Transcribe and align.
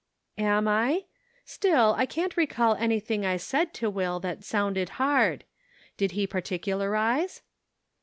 "Am 0.55 0.67
I? 0.67 1.05
Still, 1.45 1.93
I 1.95 2.07
can't 2.07 2.35
recall 2.35 2.73
anything 2.73 3.23
I 3.23 3.37
said 3.37 3.71
to 3.75 3.89
Will 3.91 4.19
that 4.21 4.43
sounded 4.43 4.89
hard. 4.97 5.43
Did 5.95 6.13
he 6.13 6.25
particu 6.25 6.73
larize 6.75 7.41